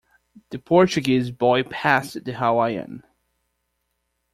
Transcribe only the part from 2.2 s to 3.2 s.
the Hawaiian.